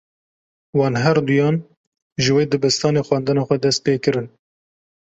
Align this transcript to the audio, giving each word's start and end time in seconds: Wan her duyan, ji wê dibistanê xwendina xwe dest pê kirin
Wan 0.79 0.95
her 1.03 1.17
duyan, 1.27 1.57
ji 2.23 2.31
wê 2.35 2.43
dibistanê 2.53 3.01
xwendina 3.07 3.41
xwe 3.47 3.55
dest 3.63 3.79
pê 3.85 3.93
kirin 4.03 4.27